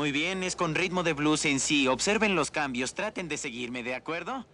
[0.00, 1.86] Muy bien, es con ritmo de blues en sí.
[1.86, 4.46] Observen los cambios, traten de seguirme, ¿de acuerdo?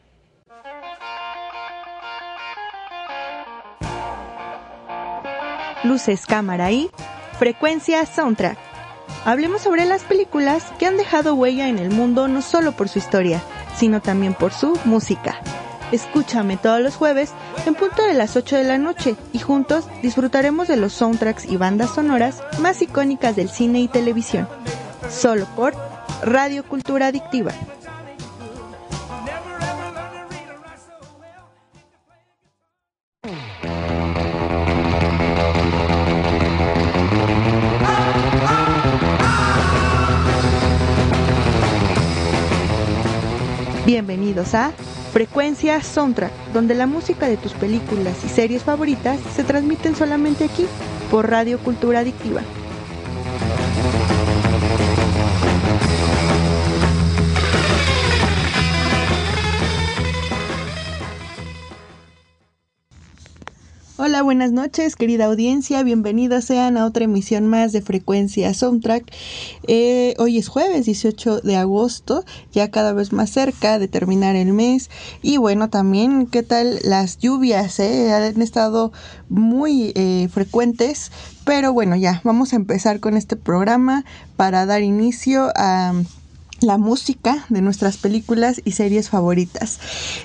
[5.85, 6.91] Luces, cámara y
[7.39, 8.59] frecuencia soundtrack.
[9.25, 12.99] Hablemos sobre las películas que han dejado huella en el mundo no solo por su
[12.99, 13.41] historia,
[13.77, 15.41] sino también por su música.
[15.93, 17.31] Escúchame todos los jueves
[17.67, 21.57] en punto de las 8 de la noche y juntos disfrutaremos de los soundtracks y
[21.57, 24.49] bandas sonoras más icónicas del cine y televisión.
[25.11, 25.75] Solo por
[26.23, 27.53] Radio Cultura Adictiva.
[43.85, 44.73] Bienvenidos a
[45.13, 50.67] Frecuencia Soundtrack, donde la música de tus películas y series favoritas se transmiten solamente aquí,
[51.11, 52.43] por Radio Cultura Adictiva.
[64.23, 65.83] Buenas noches, querida audiencia.
[65.83, 69.13] Bienvenidos sean a otra emisión más de Frecuencia Soundtrack.
[69.67, 74.55] Eh, hoy es jueves 18 de agosto, ya cada vez más cerca de terminar el
[74.55, 74.91] mes.
[75.21, 77.79] Y bueno, también, ¿qué tal las lluvias?
[77.79, 78.13] Eh?
[78.13, 78.91] Han estado
[79.29, 81.13] muy eh, frecuentes.
[81.45, 84.05] Pero bueno, ya, vamos a empezar con este programa
[84.37, 85.93] para dar inicio a
[86.67, 89.79] la música de nuestras películas y series favoritas.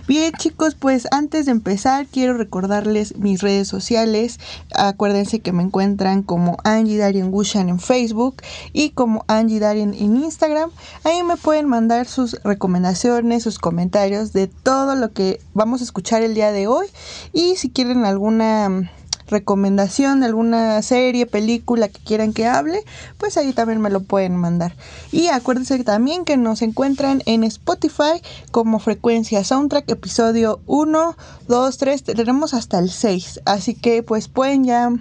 [0.07, 4.39] Bien chicos, pues antes de empezar quiero recordarles mis redes sociales.
[4.73, 8.41] Acuérdense que me encuentran como Angie Darien Gushan en Facebook
[8.73, 10.71] y como Angie Darien en Instagram.
[11.03, 16.23] Ahí me pueden mandar sus recomendaciones, sus comentarios de todo lo que vamos a escuchar
[16.23, 16.87] el día de hoy.
[17.33, 18.91] Y si quieren alguna
[19.31, 22.83] recomendación de alguna serie, película que quieran que hable,
[23.17, 24.75] pues ahí también me lo pueden mandar.
[25.11, 28.21] Y acuérdense también que nos encuentran en Spotify
[28.51, 33.41] como Frecuencia Soundtrack, episodio 1, 2, 3, tenemos hasta el 6.
[33.45, 34.91] Así que pues pueden ya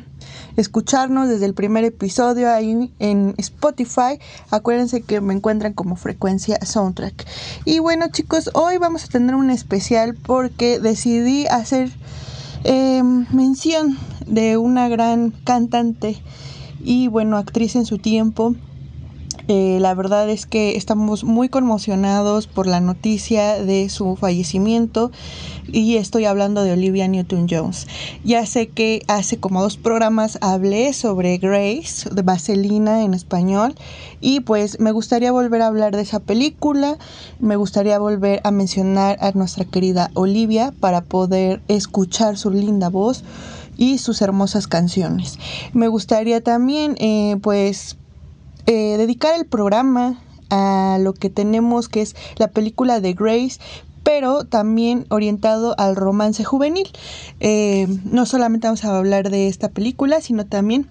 [0.57, 4.21] escucharnos desde el primer episodio ahí en Spotify.
[4.51, 7.27] Acuérdense que me encuentran como frecuencia soundtrack.
[7.65, 11.91] Y bueno chicos, hoy vamos a tener un especial porque decidí hacer
[12.65, 16.17] eh, mención de una gran cantante
[16.83, 18.55] y bueno, actriz en su tiempo.
[19.53, 25.11] Eh, la verdad es que estamos muy conmocionados por la noticia de su fallecimiento
[25.67, 27.89] y estoy hablando de Olivia Newton-Jones.
[28.23, 33.75] Ya sé que hace como dos programas hablé sobre Grace, de Vaselina en español,
[34.21, 36.97] y pues me gustaría volver a hablar de esa película,
[37.41, 43.25] me gustaría volver a mencionar a nuestra querida Olivia para poder escuchar su linda voz
[43.77, 45.41] y sus hermosas canciones.
[45.73, 47.97] Me gustaría también eh, pues
[48.67, 50.19] eh, dedicar el programa
[50.51, 53.59] a lo que tenemos que es la película de Grace
[54.03, 56.89] pero también orientado al romance juvenil.
[57.39, 60.89] Eh, no solamente vamos a hablar de esta película, sino también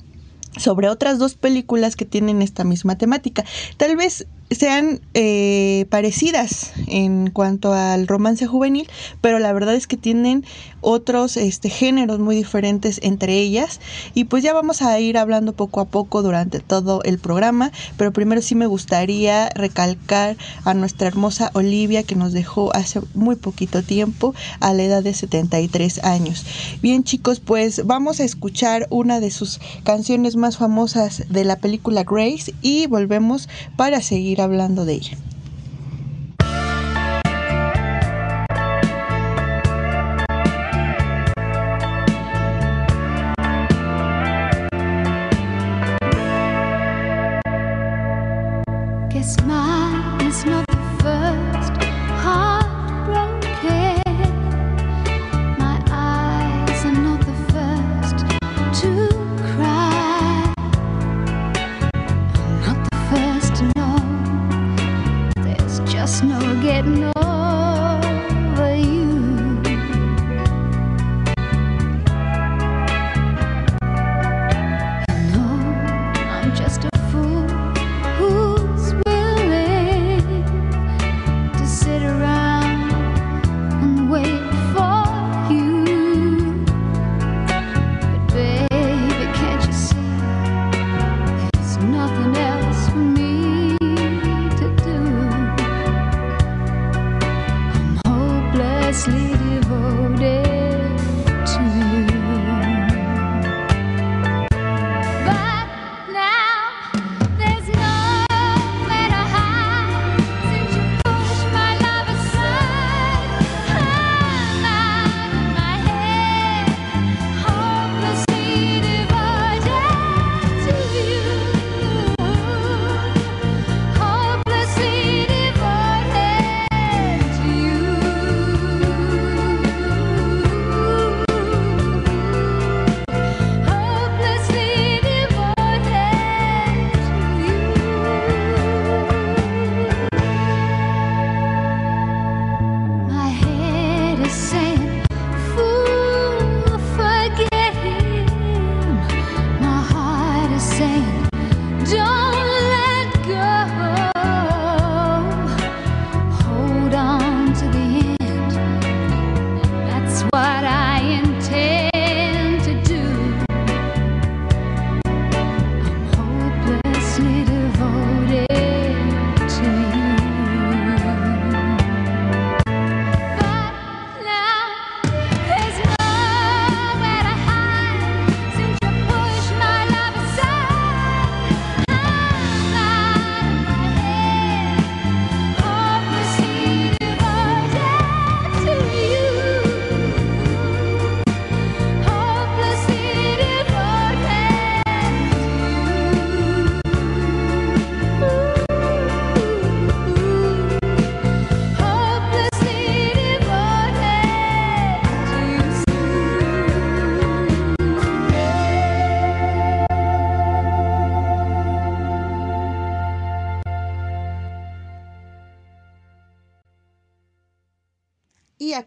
[0.57, 3.43] sobre otras dos películas que tienen esta misma temática.
[3.77, 8.89] Tal vez sean eh, parecidas en cuanto al romance juvenil,
[9.21, 10.43] pero la verdad es que tienen
[10.81, 13.79] otros este, géneros muy diferentes entre ellas
[14.13, 18.13] y pues ya vamos a ir hablando poco a poco durante todo el programa, pero
[18.13, 23.83] primero sí me gustaría recalcar a nuestra hermosa Olivia que nos dejó hace muy poquito
[23.83, 26.45] tiempo a la edad de 73 años.
[26.81, 32.03] Bien chicos, pues vamos a escuchar una de sus canciones más famosas de la película
[32.03, 34.01] Grace y volvemos para
[34.41, 35.17] hablando de ella.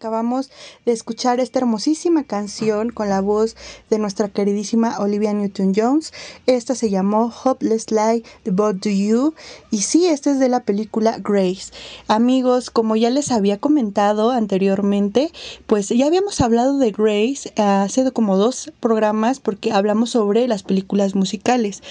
[0.03, 0.51] Acabamos
[0.85, 3.57] de escuchar esta hermosísima canción con la voz
[3.91, 6.13] de nuestra queridísima Olivia Newton-Jones.
[6.47, 9.35] Esta se llamó Hopeless Lie, The Boat to You.
[9.71, 11.73] Y sí, esta es de la película Grace.
[12.09, 15.31] Amigos, como ya les había comentado anteriormente,
[15.67, 21.15] pues ya habíamos hablado de Grace hace como dos programas porque hablamos sobre las películas
[21.15, 21.83] musicales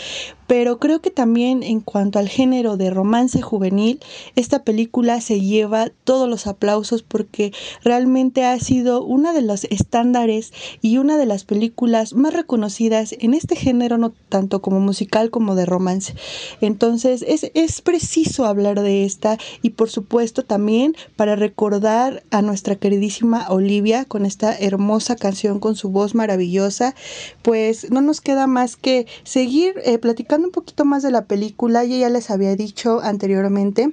[0.51, 4.01] pero creo que también en cuanto al género de romance juvenil,
[4.36, 7.53] esta película se lleva todos los aplausos porque
[7.86, 13.33] realmente ha sido una de los estándares y una de las películas más reconocidas en
[13.33, 16.15] este género, no tanto como musical como de romance.
[16.61, 22.75] Entonces es, es preciso hablar de esta y por supuesto también para recordar a nuestra
[22.75, 26.95] queridísima Olivia con esta hermosa canción con su voz maravillosa,
[27.41, 31.83] pues no nos queda más que seguir eh, platicando un poquito más de la película,
[31.83, 33.91] yo ya les había dicho anteriormente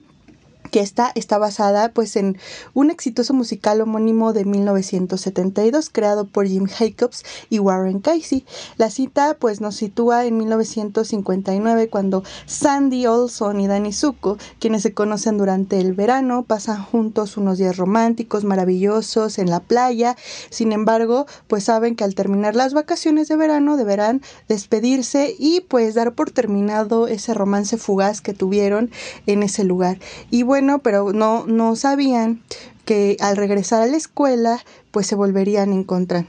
[0.71, 2.39] que esta está basada pues en
[2.75, 8.45] un exitoso musical homónimo de 1972 creado por Jim Jacobs y Warren Casey.
[8.77, 14.95] La cita pues nos sitúa en 1959 cuando Sandy Olson y Danny Zuko, quienes se
[14.95, 20.17] conocen durante el verano, pasan juntos unos días románticos maravillosos en la playa.
[20.51, 25.95] Sin embargo, pues saben que al terminar las vacaciones de verano deberán despedirse y pues
[25.95, 28.91] dar por terminado ese romance fugaz que tuvieron
[29.27, 29.99] en ese lugar.
[30.31, 32.43] Y bueno, bueno, pero no, no sabían
[32.85, 34.59] que al regresar a la escuela,
[34.91, 36.27] pues se volverían a encontrar.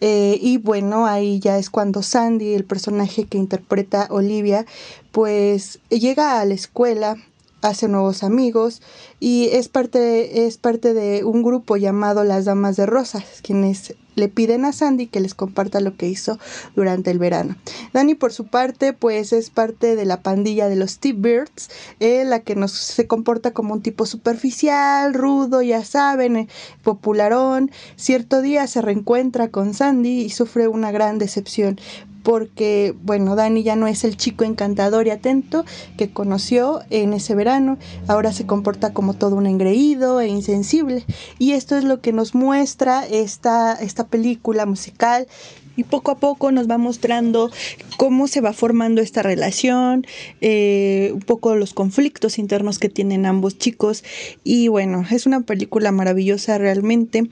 [0.00, 4.64] Eh, y bueno, ahí ya es cuando Sandy, el personaje que interpreta Olivia,
[5.10, 7.16] pues llega a la escuela,
[7.62, 8.80] hace nuevos amigos
[9.20, 14.28] y es parte, es parte de un grupo llamado Las Damas de Rosas, quienes le
[14.28, 16.38] piden a Sandy que les comparta lo que hizo
[16.76, 17.56] durante el verano.
[17.92, 22.40] Dani por su parte pues es parte de la pandilla de los T-Birds, eh, la
[22.40, 26.48] que se comporta como un tipo superficial, rudo, ya saben, eh,
[26.82, 27.70] popularón.
[27.96, 31.78] Cierto día se reencuentra con Sandy y sufre una gran decepción
[32.24, 35.64] porque, bueno, Dani ya no es el chico encantador y atento
[35.98, 37.76] que conoció en ese verano,
[38.08, 41.04] ahora se comporta como todo un engreído e insensible.
[41.38, 45.28] Y esto es lo que nos muestra esta, esta película musical
[45.76, 47.50] y poco a poco nos va mostrando
[47.96, 50.06] cómo se va formando esta relación,
[50.40, 54.04] eh, un poco los conflictos internos que tienen ambos chicos
[54.42, 57.28] y bueno, es una película maravillosa realmente.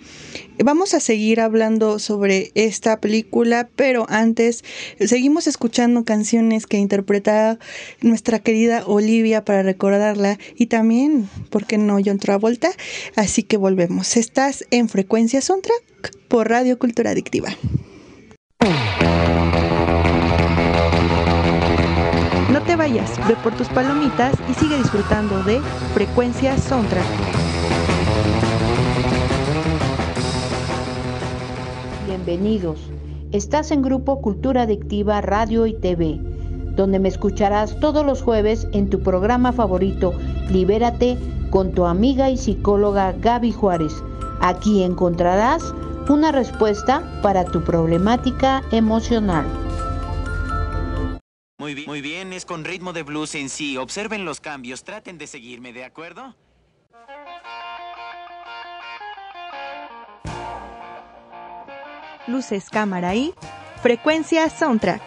[0.64, 4.64] Vamos a seguir hablando sobre esta película, pero antes
[5.00, 7.58] seguimos escuchando canciones que interpreta
[8.00, 12.70] nuestra querida Olivia para recordarla y también, ¿por qué no, John Travolta?
[13.16, 14.16] Así que volvemos.
[14.16, 15.82] Estás en Frecuencia Soundtrack
[16.28, 17.56] por Radio Cultura Adictiva.
[22.52, 25.60] No te vayas, ve por tus palomitas y sigue disfrutando de
[25.94, 27.04] Frecuencia Soundtrack.
[32.06, 32.78] Bienvenidos.
[33.32, 36.20] Estás en Grupo Cultura Adictiva Radio y TV,
[36.76, 40.14] donde me escucharás todos los jueves en tu programa favorito,
[40.50, 41.18] Libérate,
[41.50, 44.04] con tu amiga y psicóloga Gaby Juárez.
[44.40, 45.74] Aquí encontrarás
[46.08, 49.46] una respuesta para tu problemática emocional.
[51.58, 53.76] Muy bien, muy bien, es con ritmo de blues en sí.
[53.76, 56.34] Observen los cambios, traten de seguirme, ¿de acuerdo?
[62.26, 63.34] Luces, cámara y
[63.80, 65.00] frecuencia soundtrack.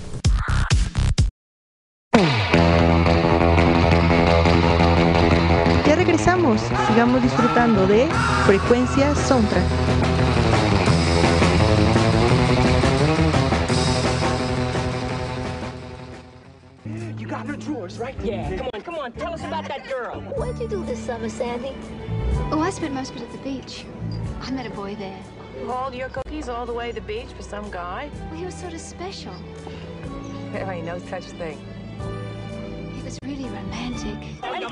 [7.11, 8.07] Sigamos disfrutando de
[8.45, 9.63] Frecuencia Soundtrack.
[17.17, 18.15] You got her drawers, right?
[18.23, 18.55] Yeah.
[18.55, 19.11] Come on, come on.
[19.13, 20.21] Tell us about that girl.
[20.37, 21.75] What'd you do this summer, Sandy?
[22.51, 23.85] Oh, I spent most of it at the beach.
[24.41, 25.19] I met a boy there.
[25.65, 28.09] Hauled your cookies all the way to the beach for some guy?
[28.29, 29.33] Well, he was sort of special.
[30.53, 31.59] There ain't no such thing.
[33.11, 34.17] He was really romantic.
[34.41, 34.67] Oh,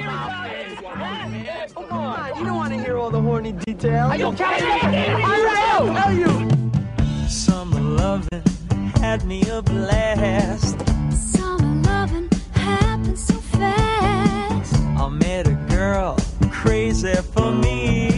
[1.75, 2.37] come on.
[2.37, 4.11] You don't want to hear all the horny details.
[4.11, 5.05] Are you kidding me?
[5.25, 7.27] I you.
[7.27, 8.43] Summer loving
[9.01, 10.77] had me a blast.
[11.11, 14.75] Summer loving happened so fast.
[14.75, 16.15] I met a girl
[16.49, 18.08] crazy for me.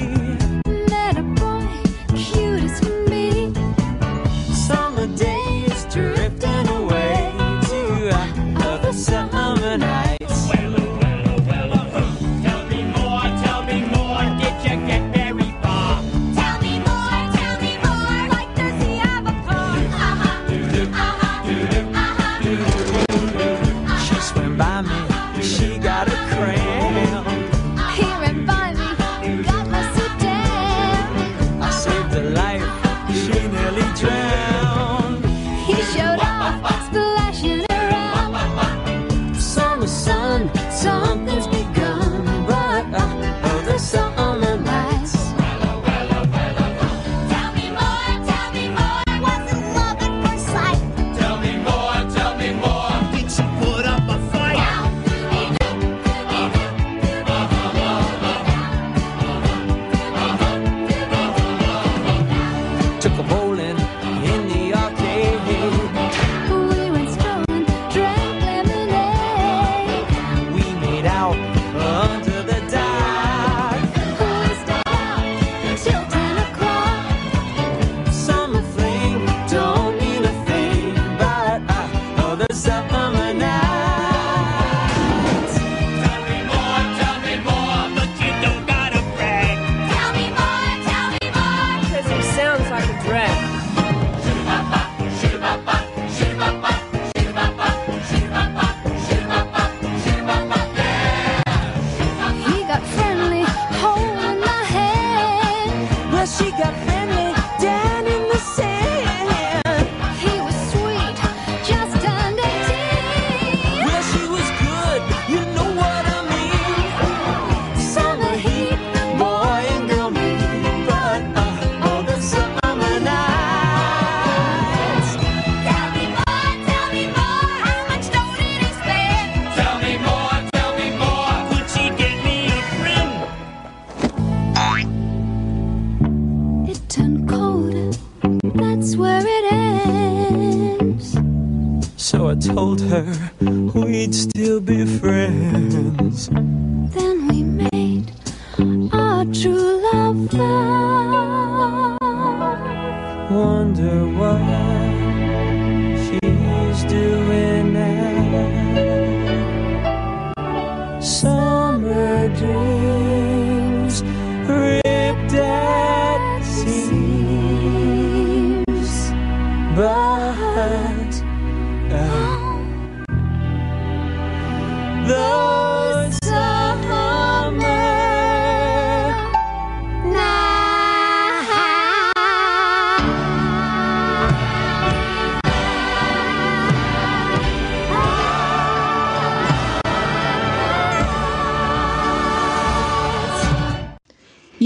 [162.38, 162.71] Summer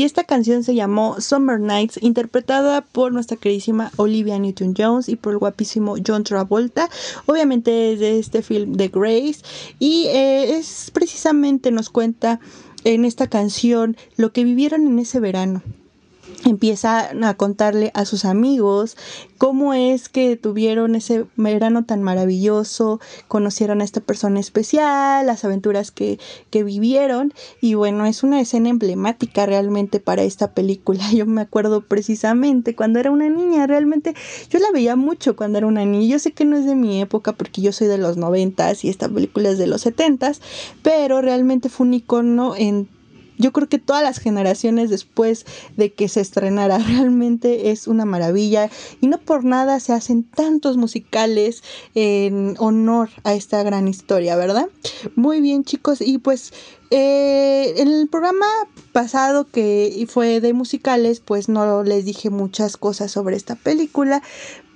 [0.05, 5.39] Esta canción se llamó Summer Nights, interpretada por nuestra queridísima Olivia Newton-Jones y por el
[5.39, 6.91] guapísimo John Travolta.
[7.25, 9.37] Obviamente es de este film de Grace.
[9.79, 12.39] Y eh, es precisamente nos cuenta
[12.83, 15.63] en esta canción lo que vivieron en ese verano.
[16.45, 18.97] Empieza a contarle a sus amigos
[19.37, 25.91] cómo es que tuvieron ese verano tan maravilloso, conocieron a esta persona especial, las aventuras
[25.91, 31.03] que, que vivieron y bueno, es una escena emblemática realmente para esta película.
[31.13, 34.13] Yo me acuerdo precisamente cuando era una niña, realmente
[34.49, 36.07] yo la veía mucho cuando era una niña.
[36.07, 38.89] Yo sé que no es de mi época porque yo soy de los noventas y
[38.89, 40.41] esta película es de los setentas,
[40.81, 42.87] pero realmente fue un icono en
[43.37, 45.45] yo creo que todas las generaciones después
[45.77, 48.69] de que se estrenara realmente es una maravilla.
[49.01, 54.67] Y no por nada se hacen tantos musicales en honor a esta gran historia, ¿verdad?
[55.15, 56.01] Muy bien chicos.
[56.01, 56.53] Y pues
[56.91, 58.45] eh, en el programa
[58.91, 64.21] pasado que fue de musicales pues no les dije muchas cosas sobre esta película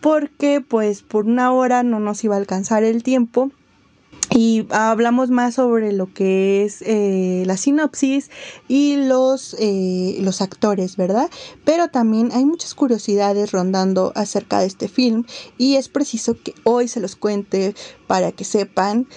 [0.02, 3.52] porque pues por una hora no nos iba a alcanzar el tiempo
[4.32, 8.30] y hablamos más sobre lo que es eh, la sinopsis
[8.68, 11.30] y los, eh, los actores, ¿verdad?
[11.66, 15.26] Pero también hay muchas curiosidades rondando acerca de este film
[15.58, 17.76] y es preciso que hoy se los cuente
[18.08, 19.08] para que sepan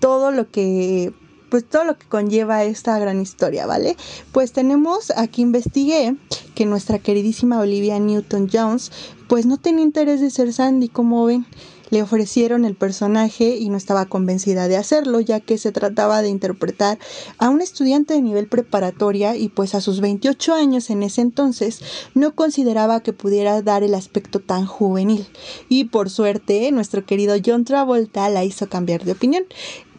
[0.00, 1.12] todo lo que
[1.48, 3.96] pues todo lo que conlleva esta gran historia, ¿vale?
[4.32, 6.16] Pues tenemos aquí investigué
[6.56, 8.90] que nuestra queridísima Olivia Newton Jones
[9.28, 11.46] pues no tenía interés de ser Sandy, como ven
[11.90, 16.28] le ofrecieron el personaje y no estaba convencida de hacerlo, ya que se trataba de
[16.28, 16.98] interpretar
[17.38, 21.80] a un estudiante de nivel preparatoria y pues a sus 28 años en ese entonces
[22.14, 25.26] no consideraba que pudiera dar el aspecto tan juvenil.
[25.68, 29.44] Y por suerte, nuestro querido John Travolta la hizo cambiar de opinión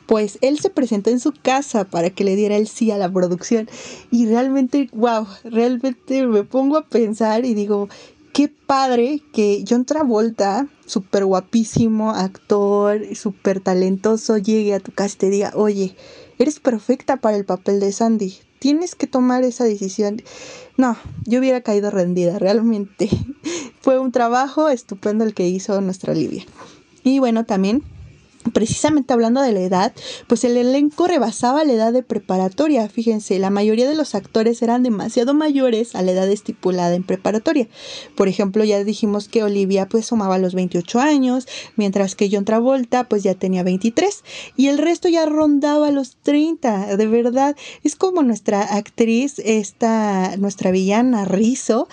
[0.08, 3.12] pues él se presentó en su casa para que le diera el sí a la
[3.12, 3.70] producción
[4.10, 7.90] y realmente, wow, realmente me pongo a pensar y digo,
[8.38, 15.18] qué padre que John Travolta, súper guapísimo actor, súper talentoso, llegue a tu casa y
[15.18, 15.96] te diga, oye,
[16.38, 20.22] eres perfecta para el papel de Sandy, tienes que tomar esa decisión.
[20.78, 23.10] No, yo hubiera caído rendida, realmente.
[23.82, 26.46] Fue un trabajo estupendo el que hizo nuestra Olivia.
[27.04, 27.82] Y bueno, también
[28.52, 29.94] precisamente hablando de la edad,
[30.28, 32.88] pues el elenco rebasaba la edad de preparatoria.
[32.90, 37.68] Fíjense, la mayoría de los actores eran demasiado mayores a la edad estipulada en preparatoria.
[38.16, 43.08] Por ejemplo, ya dijimos que Olivia pues sumaba los 28 años, mientras que John Travolta
[43.08, 44.24] pues ya tenía 23
[44.56, 46.98] y el resto ya rondaba los 30.
[46.98, 51.88] De verdad, es como nuestra actriz, esta nuestra villana Rizzo,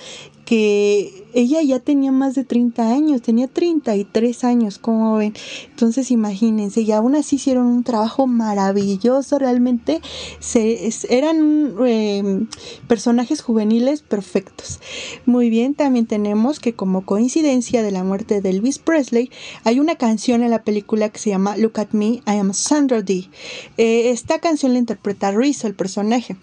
[0.45, 5.35] que ella ya tenía más de 30 años, tenía 33 años, como ven.
[5.71, 10.01] Entonces imagínense, y aún así hicieron un trabajo maravilloso, realmente
[10.41, 12.47] se, eran eh,
[12.87, 14.81] personajes juveniles perfectos.
[15.27, 19.31] Muy bien, también tenemos que como coincidencia de la muerte de Elvis Presley,
[19.65, 23.03] hay una canción en la película que se llama Look at Me, I am Sandra
[23.03, 23.31] Dee.
[23.77, 26.37] Eh, esta canción la interpreta Rizzo, el personaje.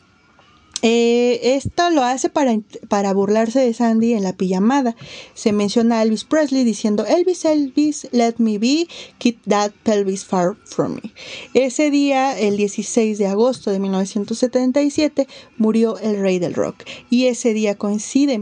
[0.81, 4.95] Eh, esto lo hace para, para burlarse de Sandy en la pijamada.
[5.33, 8.87] Se menciona a Elvis Presley diciendo Elvis, Elvis, let me be,
[9.19, 11.13] keep that pelvis far from me.
[11.53, 16.83] Ese día, el 16 de agosto de 1977, murió el rey del rock.
[17.09, 18.39] Y ese día coincide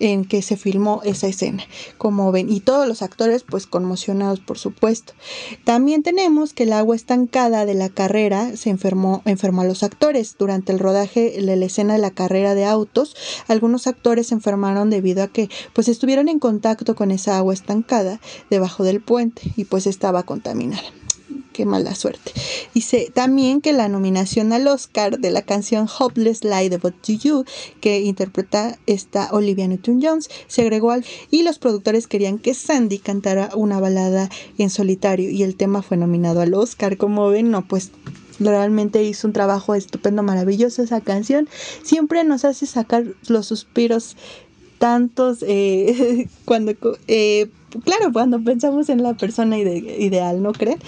[0.00, 1.62] en que se filmó esa escena,
[1.98, 5.12] como ven, y todos los actores pues conmocionados por supuesto.
[5.64, 10.36] También tenemos que el agua estancada de la carrera se enfermó, enfermó a los actores.
[10.38, 13.14] Durante el rodaje de la escena de la carrera de autos,
[13.46, 18.20] algunos actores se enfermaron debido a que pues estuvieron en contacto con esa agua estancada
[18.48, 20.82] debajo del puente y pues estaba contaminada
[21.52, 22.32] qué mala suerte.
[22.74, 27.44] Dice también que la nominación al Oscar de la canción Hopeless Lie About to You,
[27.80, 33.50] que interpreta esta Olivia Newton-Jones, se agregó al y los productores querían que Sandy cantara
[33.54, 36.96] una balada en solitario y el tema fue nominado al Oscar.
[36.96, 37.90] Como ven, no, pues
[38.38, 41.48] realmente hizo un trabajo estupendo, maravilloso esa canción.
[41.82, 44.16] Siempre nos hace sacar los suspiros
[44.78, 46.72] tantos eh, cuando
[47.06, 47.48] eh,
[47.84, 50.78] claro cuando pensamos en la persona ide- ideal no creen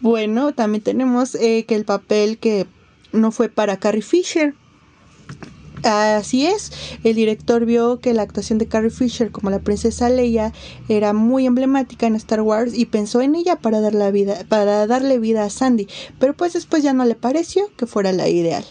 [0.00, 2.66] bueno también tenemos eh, que el papel que
[3.12, 4.54] no fue para Carrie Fisher
[5.82, 6.72] Así es,
[7.04, 10.52] el director vio que la actuación de Carrie Fisher como la princesa Leia
[10.88, 15.88] era muy emblemática en Star Wars y pensó en ella para, darle vida a Sandy,
[16.18, 18.64] pero pues después ya no le pareció que fuera la ideal.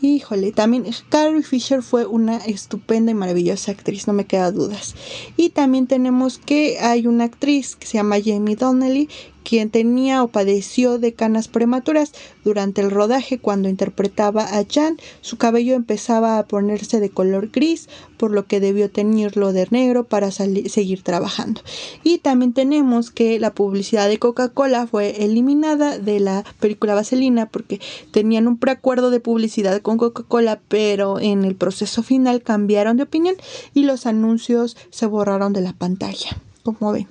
[0.00, 4.94] Híjole, también Carrie Fisher fue una estupenda y maravillosa actriz, no me queda dudas.
[5.36, 9.08] Y también tenemos que hay una actriz que se llama Jamie Donnelly
[9.46, 14.96] quien tenía o padeció de canas prematuras durante el rodaje cuando interpretaba a Jan.
[15.20, 20.02] Su cabello empezaba a ponerse de color gris, por lo que debió teñirlo de negro
[20.02, 21.60] para seguir trabajando.
[22.02, 27.80] Y también tenemos que la publicidad de Coca-Cola fue eliminada de la película Vaselina porque
[28.10, 33.36] tenían un preacuerdo de publicidad con Coca-Cola, pero en el proceso final cambiaron de opinión
[33.74, 36.36] y los anuncios se borraron de la pantalla
[36.74, 37.08] como ven.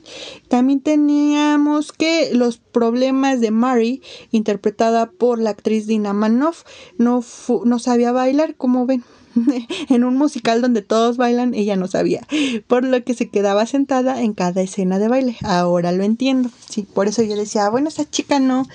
[0.47, 6.63] También teníamos que los problemas de Mary, interpretada por la actriz Dina Manoff,
[6.97, 7.23] no,
[7.65, 9.03] no sabía bailar, como ven.
[9.89, 12.25] en un musical donde todos bailan, ella no sabía,
[12.67, 15.37] por lo que se quedaba sentada en cada escena de baile.
[15.43, 16.49] Ahora lo entiendo.
[16.69, 18.65] Sí, por eso yo decía, "Ah, bueno, esa chica no,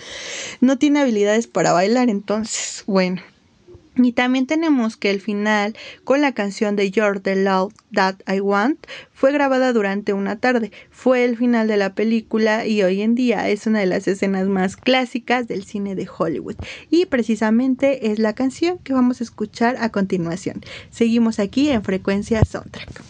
[0.60, 3.22] no tiene habilidades para bailar, entonces, bueno.
[3.96, 8.40] Y también tenemos que el final con la canción de You're the Love That I
[8.40, 10.70] Want fue grabada durante una tarde.
[10.90, 14.46] Fue el final de la película y hoy en día es una de las escenas
[14.46, 16.56] más clásicas del cine de Hollywood.
[16.88, 20.62] Y precisamente es la canción que vamos a escuchar a continuación.
[20.90, 23.02] Seguimos aquí en frecuencia soundtrack.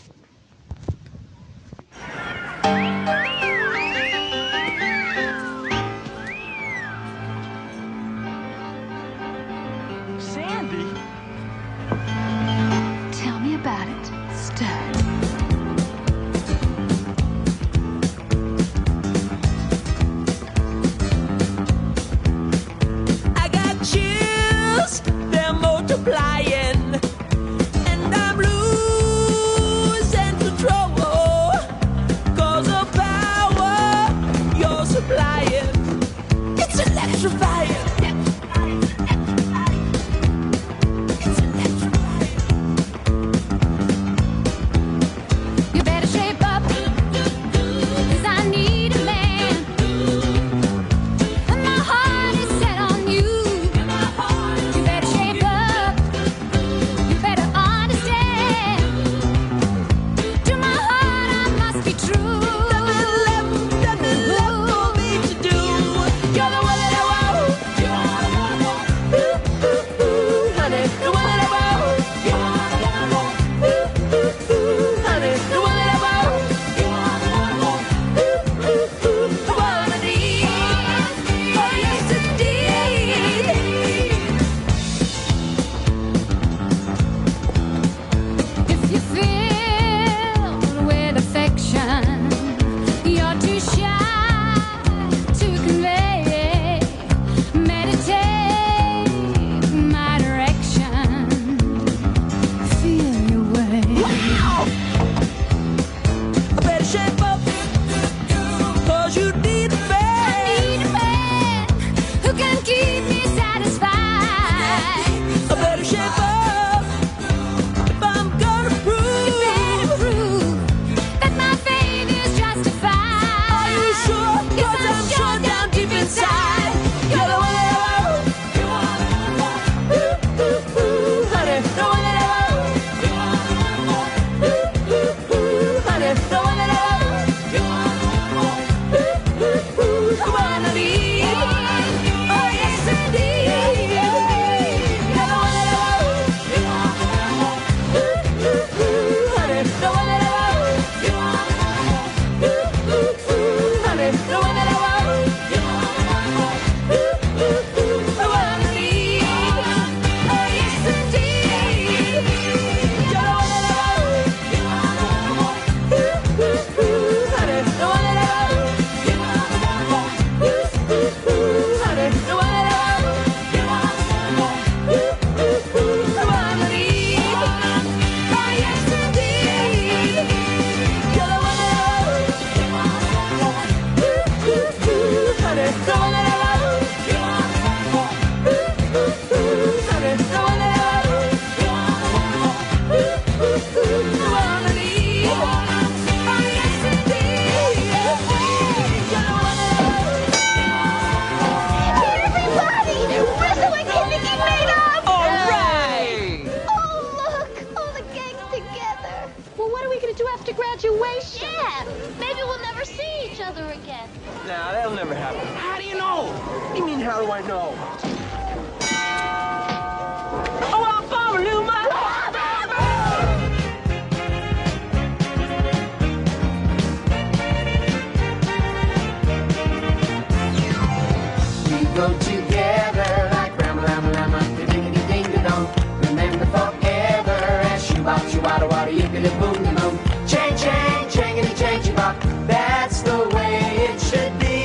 [231.94, 235.66] Go together like ram ram ram ding ding ding dong.
[236.06, 237.38] Remember forever
[237.72, 239.98] as shoo bop shoo wada wada yippity boom de boom.
[240.26, 242.16] Chang chang changity chang ching bop.
[242.46, 244.58] That's the way it should be.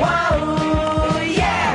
[0.00, 1.72] Wow, yeah.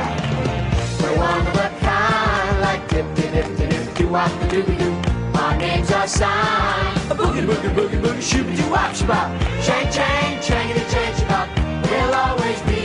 [1.02, 4.62] We're one of a kind like dip dip dip dip dip doo wop the doo
[4.62, 4.94] doo.
[5.38, 7.10] Our names are signed.
[7.10, 9.28] A boogie boogie boogie boogie shooby doo wop shoo bop.
[9.64, 11.48] Chang chang changity chang ching bop.
[11.90, 12.79] We'll always be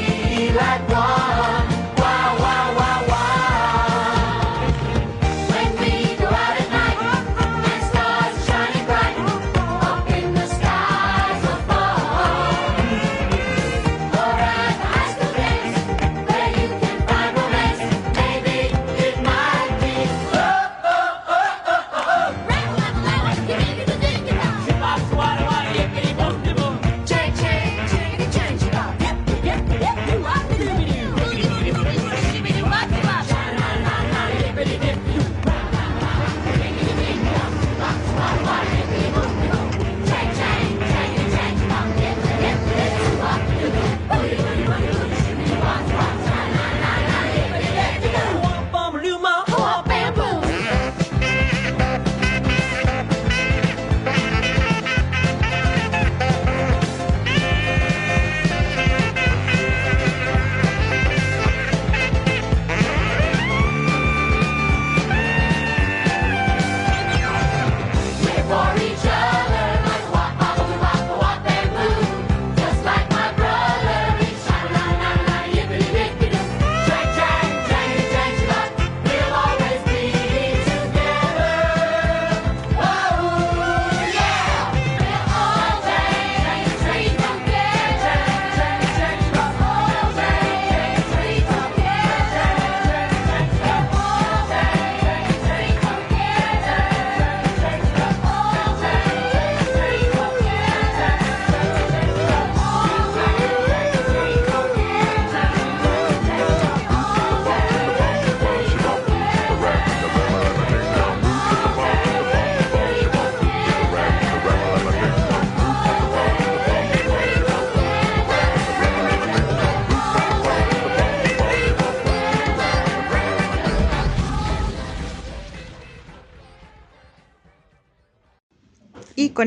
[0.56, 1.45] like one.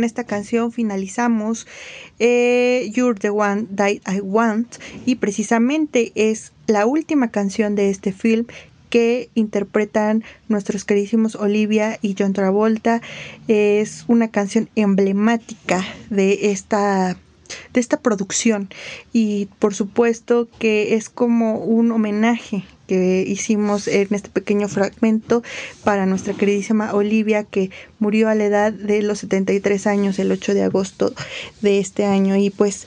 [0.05, 1.67] Esta canción finalizamos
[2.19, 8.13] eh, You're the One That I Want y precisamente es la última canción de este
[8.13, 8.47] film
[8.91, 13.03] que interpretan nuestros queridísimos Olivia y John Travolta.
[13.47, 17.17] Es una canción emblemática de esta
[17.73, 18.69] de esta producción
[19.13, 25.45] y por supuesto que es como un homenaje que hicimos en este pequeño fragmento
[25.85, 27.71] para nuestra queridísima Olivia que
[28.01, 31.15] murió a la edad de los 73 años el 8 de agosto
[31.61, 32.87] de este año y pues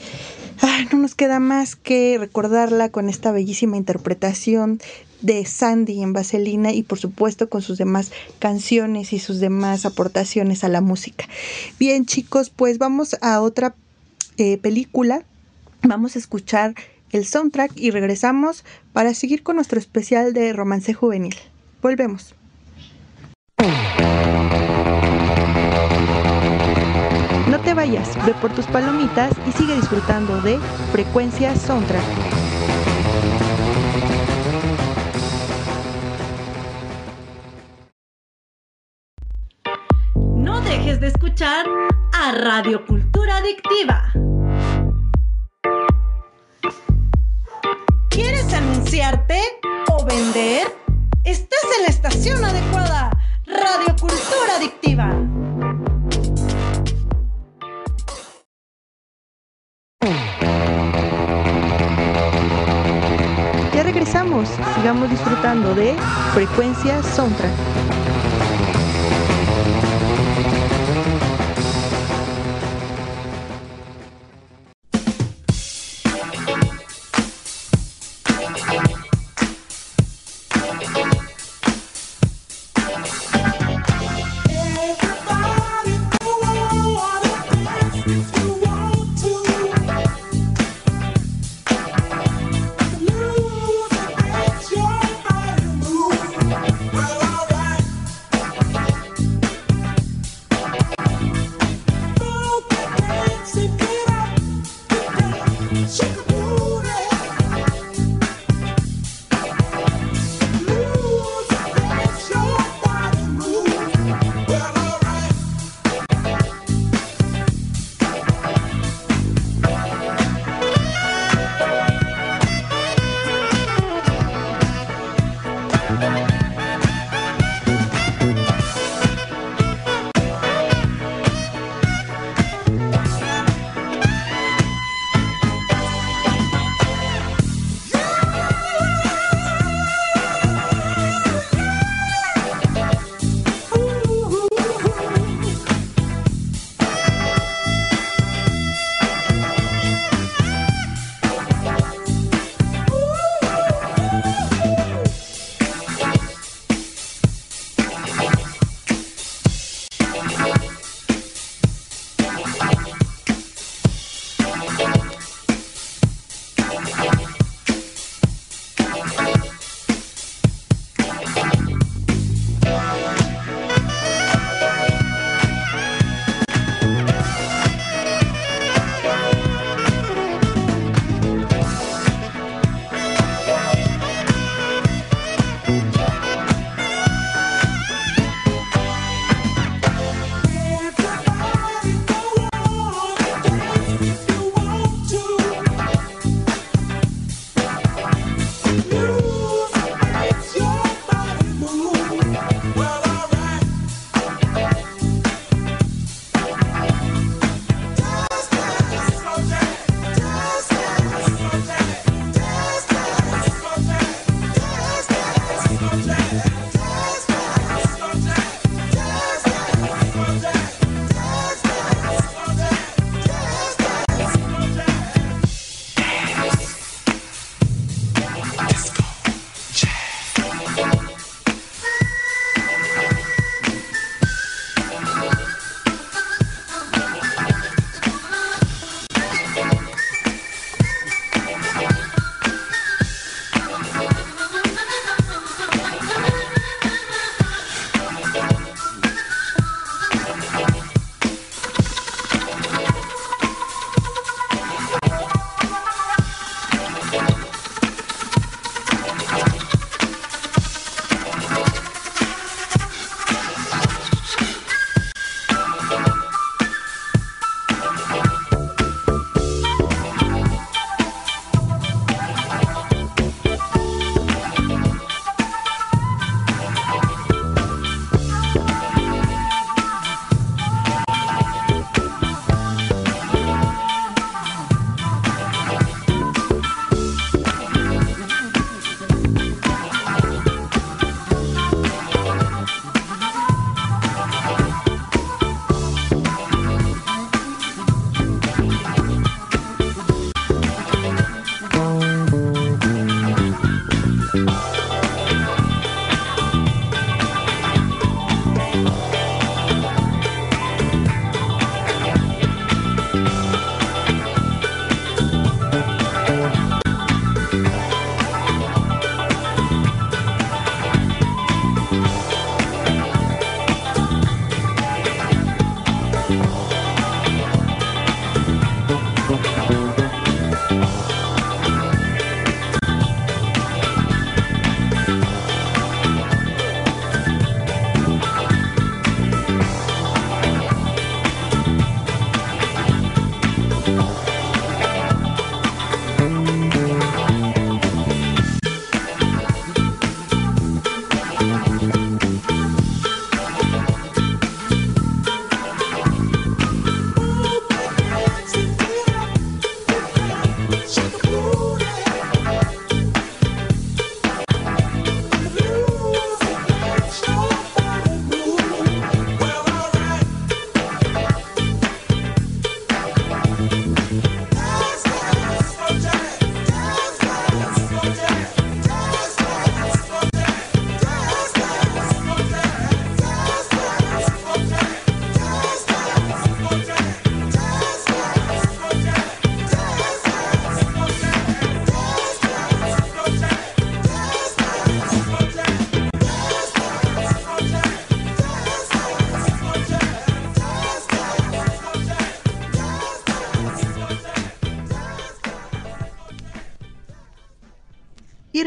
[0.92, 4.80] no nos queda más que recordarla con esta bellísima interpretación
[5.22, 10.64] de Sandy en Vaselina y por supuesto con sus demás canciones y sus demás aportaciones
[10.64, 11.26] a la música.
[11.80, 13.76] Bien chicos, pues vamos a otra
[14.38, 15.24] eh, película.
[15.84, 16.76] Vamos a escuchar
[17.12, 21.36] el soundtrack y regresamos para seguir con nuestro especial de romance juvenil.
[21.82, 22.36] Volvemos.
[27.48, 30.58] No te vayas, ve por tus palomitas y sigue disfrutando de
[30.92, 32.04] Frecuencia Soundtrack.
[40.16, 41.66] No dejes de escuchar
[42.14, 44.14] a Radio Cultura Adictiva.
[48.12, 49.40] ¿Quieres anunciarte
[49.90, 50.68] o vender?
[51.24, 53.10] Estás en la estación adecuada.
[53.46, 55.16] Radio Cultura Adictiva.
[63.74, 65.96] Ya regresamos, sigamos disfrutando de
[66.34, 67.91] Frecuencia Soundtrack.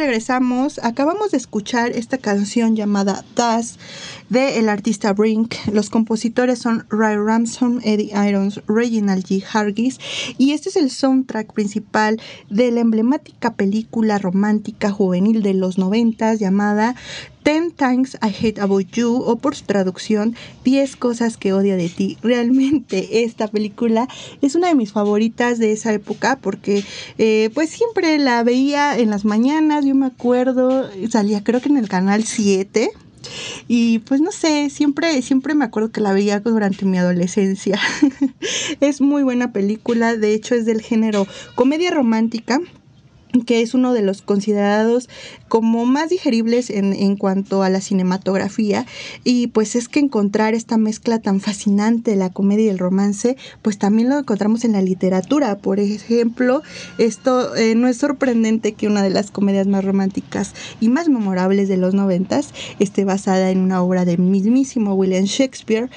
[0.04, 0.78] Regresamos.
[0.82, 3.78] Acabamos de escuchar esta canción llamada Das
[4.34, 5.54] de el artista Brink.
[5.72, 9.44] Los compositores son Ray Ramson, Eddie Irons, Reginald G.
[9.52, 10.00] Hargis
[10.38, 12.20] y este es el soundtrack principal
[12.50, 16.96] de la emblemática película romántica juvenil de los noventas llamada
[17.44, 21.88] Ten Times I Hate About You o por su traducción 10 cosas que odio de
[21.88, 22.18] ti.
[22.20, 24.08] Realmente esta película
[24.42, 26.82] es una de mis favoritas de esa época porque
[27.18, 31.76] eh, pues siempre la veía en las mañanas, yo me acuerdo, salía creo que en
[31.76, 32.90] el canal 7
[33.68, 37.78] y pues no sé, siempre, siempre me acuerdo que la veía durante mi adolescencia.
[38.80, 42.60] es muy buena película, de hecho es del género comedia romántica
[43.42, 45.08] que es uno de los considerados
[45.48, 48.86] como más digeribles en, en, cuanto a la cinematografía
[49.24, 53.36] y pues es que encontrar esta mezcla tan fascinante de la comedia y el romance
[53.62, 55.58] pues también lo encontramos en la literatura.
[55.58, 56.62] Por ejemplo
[56.98, 61.68] esto eh, no es sorprendente que una de las comedias más románticas y más memorables
[61.68, 65.90] de los noventas esté basada en una obra de mismísimo William Shakespeare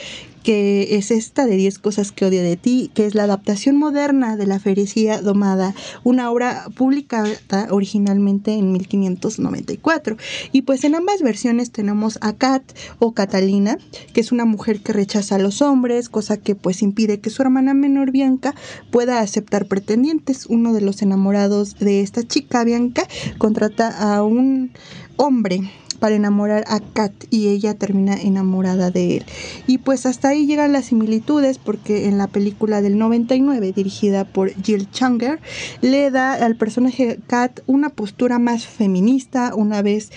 [0.44, 4.38] que es esta de 10 cosas que odio de ti, que es la adaptación moderna
[4.38, 5.74] de La Ferecía Domada,
[6.04, 7.36] una obra publicada
[7.70, 10.18] originalmente en 1594.
[10.52, 12.64] Y pues en ambas versiones tenemos a Kat
[13.00, 13.78] o Catalina,
[14.14, 17.42] que es una mujer que rechaza a los hombres, cosa que pues impide que su
[17.42, 18.56] hermana menor Bianca
[18.92, 20.46] pueda aceptar pretendientes.
[20.46, 23.08] Uno de los enamorados de esta chica, Bianca,
[23.38, 24.72] contrata a un
[25.18, 29.26] hombre para enamorar a Kat y ella termina enamorada de él.
[29.68, 34.54] Y pues hasta ahí llegan las similitudes porque en la película del 99 dirigida por
[34.64, 35.40] Jill Changer
[35.82, 40.12] le da al personaje Kat una postura más feminista, una vez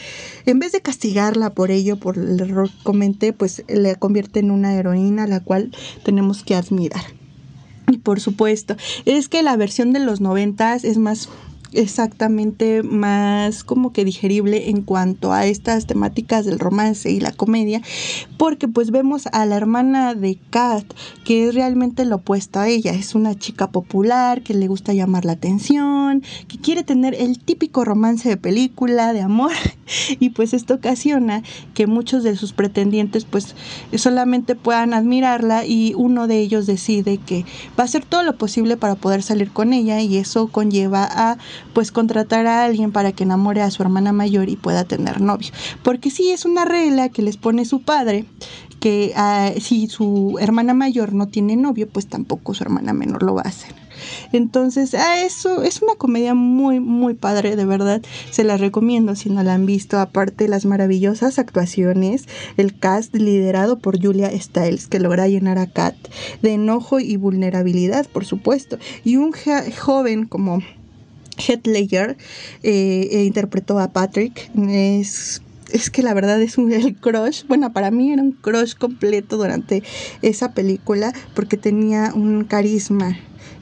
[0.46, 4.50] en vez de castigarla por ello, por el error que comenté, pues le convierte en
[4.50, 5.70] una heroína la cual
[6.04, 7.02] tenemos que admirar.
[7.90, 11.28] Y por supuesto, es que la versión de los noventas es más
[11.72, 17.82] exactamente más como que digerible en cuanto a estas temáticas del romance y la comedia,
[18.36, 20.84] porque pues vemos a la hermana de Kat,
[21.24, 25.24] que es realmente lo opuesto a ella, es una chica popular, que le gusta llamar
[25.24, 29.52] la atención, que quiere tener el típico romance de película, de amor,
[30.20, 31.42] y pues esto ocasiona
[31.74, 33.54] que muchos de sus pretendientes pues
[33.96, 37.44] solamente puedan admirarla y uno de ellos decide que
[37.78, 41.38] va a hacer todo lo posible para poder salir con ella y eso conlleva a
[41.72, 45.50] pues contratar a alguien para que enamore a su hermana mayor y pueda tener novio.
[45.82, 48.24] Porque sí es una regla que les pone su padre,
[48.80, 53.34] que uh, si su hermana mayor no tiene novio, pues tampoco su hermana menor lo
[53.34, 53.74] va a hacer.
[54.32, 58.02] Entonces, ah, eso es una comedia muy, muy padre, de verdad.
[58.30, 59.98] Se la recomiendo si no la han visto.
[59.98, 65.96] Aparte, las maravillosas actuaciones, el cast liderado por Julia Stiles, que logra llenar a Kat
[66.42, 68.78] de enojo y vulnerabilidad, por supuesto.
[69.04, 69.32] Y un
[69.78, 70.60] joven como
[71.40, 72.16] Heath Ledger
[72.62, 74.50] eh, eh, interpretó a Patrick.
[74.68, 77.44] Es es que la verdad es un el crush.
[77.46, 79.82] Bueno, para mí era un crush completo durante
[80.22, 83.16] esa película porque tenía un carisma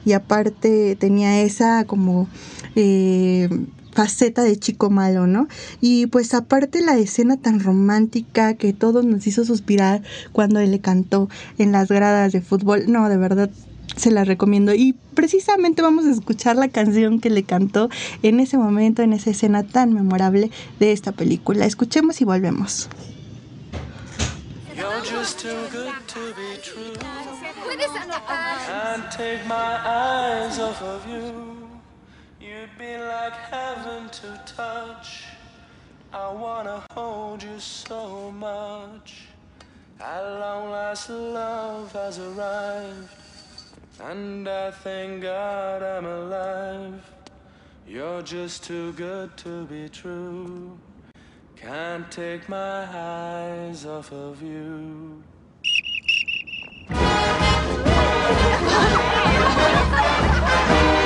[0.05, 2.27] y aparte tenía esa como
[2.75, 3.49] eh,
[3.93, 5.47] faceta de chico malo, ¿no?
[5.81, 10.01] Y pues aparte la escena tan romántica que todos nos hizo suspirar
[10.31, 12.85] cuando él le cantó en las gradas de fútbol.
[12.87, 13.49] No, de verdad
[13.99, 14.73] se la recomiendo.
[14.73, 17.89] Y precisamente vamos a escuchar la canción que le cantó
[18.23, 21.65] en ese momento, en esa escena tan memorable de esta película.
[21.65, 22.89] Escuchemos y volvemos.
[36.11, 39.29] I wanna hold you so much.
[44.01, 47.03] And I thank God I'm alive.
[47.85, 50.79] You're just too good to be true.
[51.57, 55.21] Can't take my eyes off of you.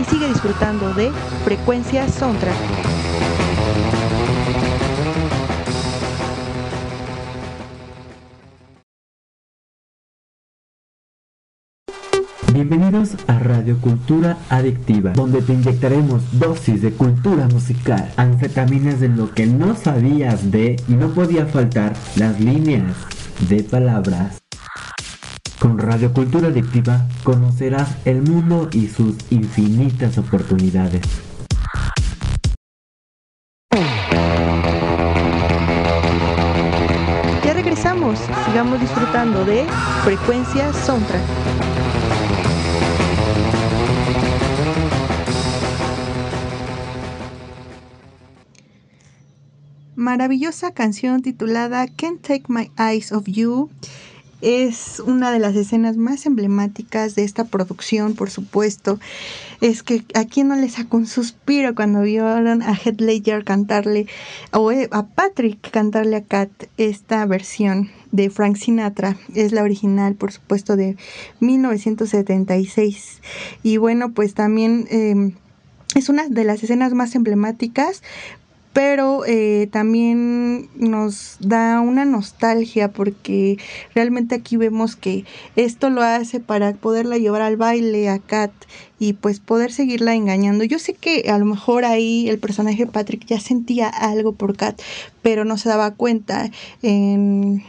[0.00, 1.12] y sigue disfrutando de
[1.44, 2.56] Frecuencia Soundtrack.
[12.52, 19.32] Bienvenidos a Radio Cultura Adictiva, donde te inyectaremos dosis de cultura musical, anfetaminas de lo
[19.32, 22.96] que no sabías de y no podía faltar las líneas
[23.48, 24.41] de palabras.
[25.62, 31.02] Con Radio Cultura Adictiva conocerás el mundo y sus infinitas oportunidades.
[37.44, 39.64] Ya regresamos, sigamos disfrutando de
[40.02, 41.22] Frecuencia Soundtrack.
[49.94, 53.70] Maravillosa canción titulada Can't Take My Eyes Off You
[54.42, 58.98] es una de las escenas más emblemáticas de esta producción, por supuesto.
[59.60, 64.06] Es que a quién no le sacó un suspiro cuando vieron a Heath Ledger cantarle,
[64.50, 69.16] o eh, a Patrick cantarle a Kat esta versión de Frank Sinatra.
[69.34, 70.96] Es la original, por supuesto, de
[71.40, 73.20] 1976.
[73.62, 74.86] Y bueno, pues también...
[74.90, 75.32] eh,
[75.94, 78.02] es una de las escenas más emblemáticas
[78.72, 83.58] pero eh, también nos da una nostalgia porque
[83.94, 85.24] realmente aquí vemos que
[85.56, 88.52] esto lo hace para poderla llevar al baile a Kat
[88.98, 90.64] y pues poder seguirla engañando.
[90.64, 94.80] Yo sé que a lo mejor ahí el personaje Patrick ya sentía algo por Kat,
[95.22, 96.50] pero no se daba cuenta.
[96.82, 97.64] En,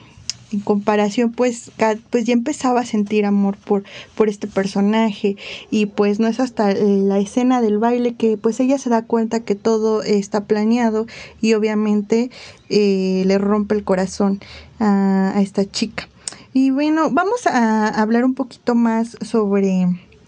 [0.54, 1.72] en comparación pues
[2.10, 3.84] pues ya empezaba a sentir amor por,
[4.16, 5.36] por este personaje
[5.72, 9.42] y pues no es hasta la escena del baile que pues ella se da cuenta
[9.42, 11.08] que todo está planeado
[11.42, 12.30] y obviamente
[12.70, 14.40] eh, le rompe el corazón
[14.80, 16.08] a, a esta chica.
[16.54, 19.88] Y bueno, vamos a hablar un poquito más sobre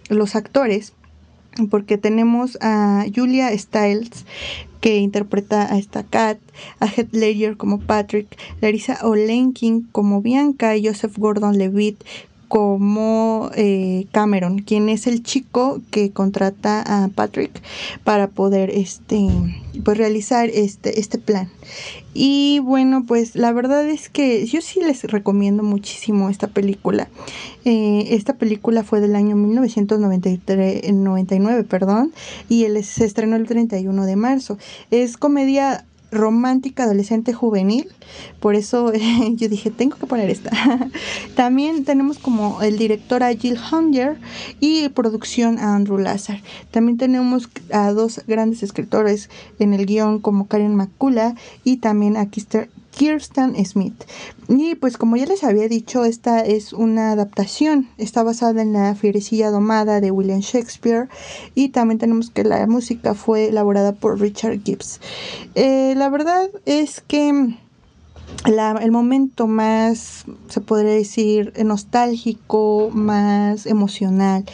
[0.10, 0.94] los actores
[1.70, 4.26] porque tenemos a Julia Stiles
[4.86, 6.38] que interpreta a esta Kat,
[6.80, 12.04] a Heath Ledger como Patrick, Larissa Olenkin como Bianca y Joseph Gordon-Levitt
[12.48, 17.62] como eh, Cameron, quien es el chico que contrata a Patrick
[18.04, 19.28] para poder este
[19.84, 21.50] pues realizar este, este plan.
[22.14, 27.10] Y bueno, pues la verdad es que yo sí les recomiendo muchísimo esta película.
[27.66, 32.14] Eh, esta película fue del año 1993, 99, perdón,
[32.48, 34.58] y él se estrenó el 31 de marzo.
[34.92, 35.86] Es comedia
[36.16, 37.88] romántica, adolescente, juvenil.
[38.40, 38.92] Por eso
[39.34, 40.52] yo dije, tengo que poner esta.
[41.36, 44.18] También tenemos como el director a Jill Hunger
[44.60, 46.42] y producción a Andrew Lazar.
[46.72, 52.26] También tenemos a dos grandes escritores en el guion como Karen McCullough y también a
[52.26, 54.04] Kister- Kirsten Smith.
[54.48, 58.96] Y pues como ya les había dicho, esta es una adaptación, está basada en la
[58.96, 61.10] Fierecilla Domada de William Shakespeare
[61.56, 65.00] y también tenemos que la música fue elaborada por Richard Gibbs.
[65.56, 67.56] Eh, la verdad es que
[68.46, 74.46] la- el momento más, se podría decir, nostálgico, más emocional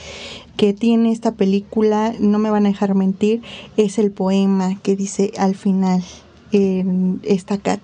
[0.57, 3.41] que tiene esta película, no me van a dejar mentir,
[3.77, 6.03] es el poema que dice al final
[6.51, 7.81] en esta cat.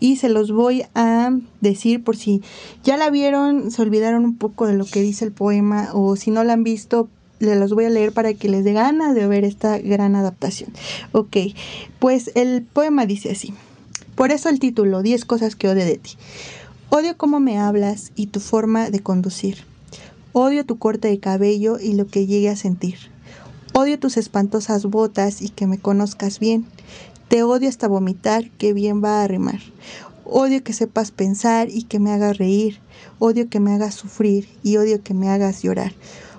[0.00, 1.30] Y se los voy a
[1.60, 2.42] decir por si
[2.84, 6.30] ya la vieron se olvidaron un poco de lo que dice el poema o si
[6.30, 9.26] no la han visto les los voy a leer para que les dé ganas de
[9.26, 10.70] ver esta gran adaptación.
[11.12, 11.36] Ok
[11.98, 13.54] pues el poema dice así.
[14.14, 16.12] Por eso el título 10 cosas que odio de ti.
[16.88, 19.64] Odio cómo me hablas y tu forma de conducir.
[20.32, 22.96] Odio tu corte de cabello y lo que llegue a sentir.
[23.72, 26.64] Odio tus espantosas botas y que me conozcas bien.
[27.28, 29.60] Te odio hasta vomitar, que bien va a rimar.
[30.24, 32.78] Odio que sepas pensar y que me hagas reír.
[33.18, 35.92] Odio que me hagas sufrir y odio que me hagas llorar.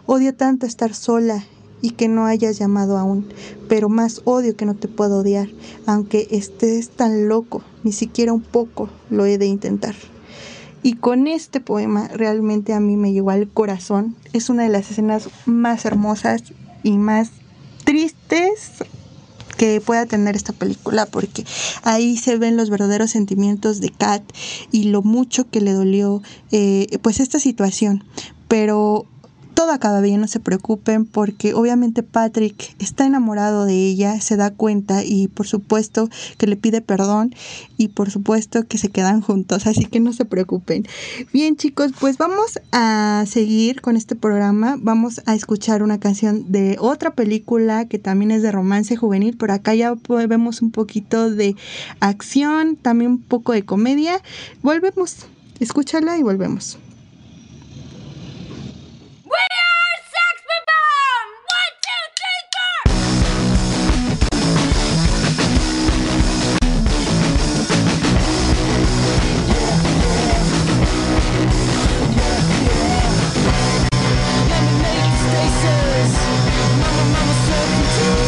[0.05, 1.43] Odio tanto estar sola
[1.81, 3.27] y que no hayas llamado aún,
[3.67, 5.49] pero más odio que no te puedo odiar,
[5.85, 9.95] aunque estés tan loco, ni siquiera un poco lo he de intentar.
[10.83, 14.15] Y con este poema realmente a mí me llegó al corazón.
[14.31, 16.43] Es una de las escenas más hermosas
[16.83, 17.31] y más
[17.83, 18.83] tristes
[19.57, 21.43] que pueda tener esta película porque
[21.83, 24.23] ahí se ven los verdaderos sentimientos de Kat
[24.71, 28.03] y lo mucho que le dolió eh, pues esta situación.
[28.47, 29.05] Pero
[29.57, 34.51] todo acaba bien, no se preocupen, porque obviamente Patrick está enamorado de ella, se da
[34.51, 37.33] cuenta y por supuesto que le pide perdón
[37.75, 40.85] y por supuesto que se quedan juntos, así que no se preocupen.
[41.33, 46.77] Bien chicos, pues vamos a seguir con este programa, vamos a escuchar una canción de
[46.79, 49.95] otra película que también es de romance juvenil, por acá ya
[50.27, 51.55] vemos un poquito de
[51.99, 54.21] acción, también un poco de comedia.
[54.61, 55.25] Volvemos,
[55.59, 56.77] escúchala y volvemos.
[75.37, 76.13] faces.
[76.79, 78.26] Mama, mama, so confused.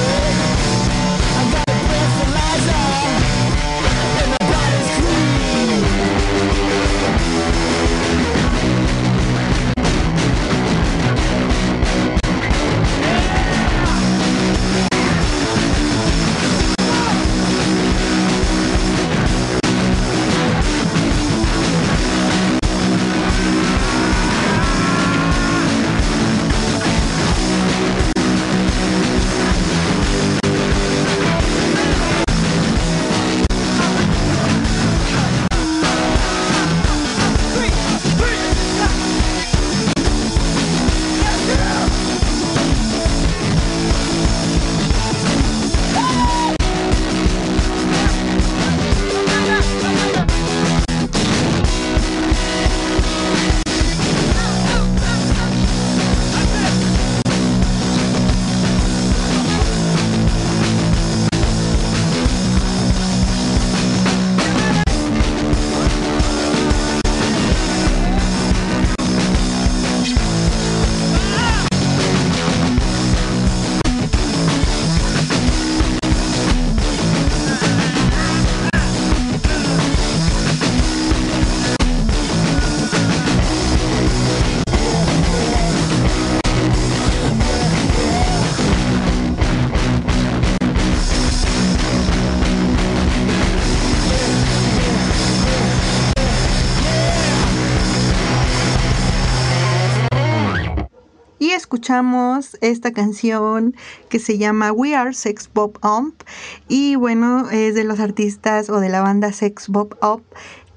[101.90, 103.76] Escuchamos esta canción
[104.10, 106.22] que se llama We Are Sex Bob Ump
[106.68, 110.22] y bueno, es de los artistas o de la banda Sex Bob Up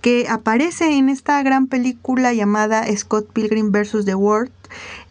[0.01, 4.07] que aparece en esta gran película llamada Scott Pilgrim vs.
[4.07, 4.53] The World.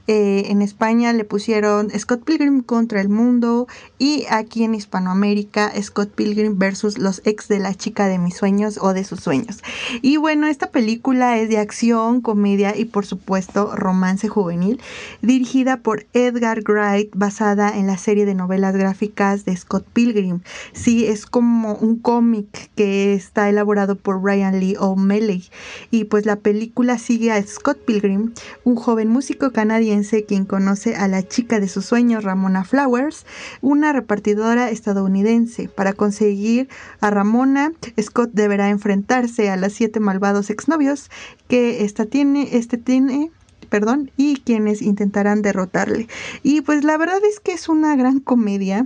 [0.07, 3.67] Eh, en España le pusieron Scott Pilgrim contra el mundo
[3.99, 8.79] y aquí en Hispanoamérica Scott Pilgrim versus los ex de la chica de mis sueños
[8.81, 9.61] o de sus sueños.
[10.01, 14.81] Y bueno, esta película es de acción, comedia y por supuesto romance juvenil,
[15.21, 20.39] dirigida por Edgar Wright, basada en la serie de novelas gráficas de Scott Pilgrim.
[20.73, 25.49] Sí, es como un cómic que está elaborado por Brian Lee O'Malley
[25.91, 28.33] y pues la película sigue a Scott Pilgrim,
[28.63, 29.90] un joven músico canadiense
[30.27, 33.25] quien conoce a la chica de sus sueños, Ramona Flowers,
[33.61, 35.67] una repartidora estadounidense.
[35.67, 36.69] Para conseguir
[37.01, 41.09] a Ramona, Scott deberá enfrentarse a los siete malvados exnovios
[41.47, 43.31] que esta tiene, este tiene
[43.69, 46.07] perdón, y quienes intentarán derrotarle.
[46.43, 48.85] Y pues la verdad es que es una gran comedia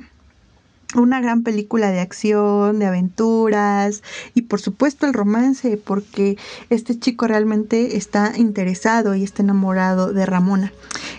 [1.02, 6.38] una gran película de acción, de aventuras y por supuesto el romance porque
[6.70, 10.74] este chico realmente está interesado y está enamorado de Ramona.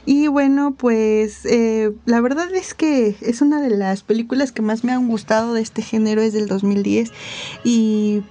[0.04, 4.84] Y bueno, pues eh, la verdad es que es una de las películas que más
[4.84, 7.12] me han gustado de este género, es del 2010
[7.64, 8.22] y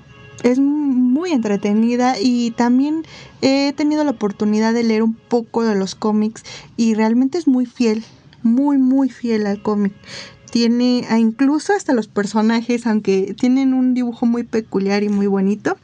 [0.43, 3.03] es muy entretenida y también
[3.41, 6.43] he tenido la oportunidad de leer un poco de los cómics
[6.77, 8.03] y realmente es muy fiel,
[8.43, 9.93] muy muy fiel al cómic
[10.55, 15.75] tiene incluso hasta los personajes, aunque tienen un dibujo muy peculiar y muy bonito,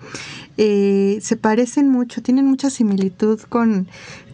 [0.56, 3.90] eh, se parecen mucho, tienen mucha similitud con,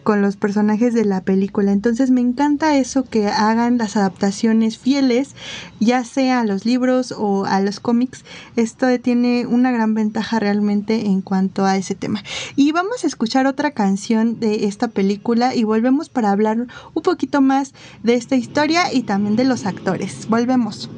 [0.08, 1.70] con los personajes de la película.
[1.70, 5.34] Entonces me encanta eso que hagan las adaptaciones fieles,
[5.80, 8.24] ya sea a los libros o a los cómics.
[8.56, 12.22] Esto tiene una gran ventaja realmente en cuanto a ese tema.
[12.56, 16.56] Y vamos a escuchar otra canción de esta película y volvemos para hablar
[16.94, 20.26] un poquito más de esta historia y también de los actores.
[20.26, 20.88] Volvemos.